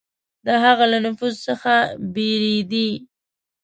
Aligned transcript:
د 0.45 0.47
هغه 0.63 0.85
له 0.91 0.99
نفوذ 1.05 1.33
څخه 1.47 1.73
بېرېدی. 2.13 2.89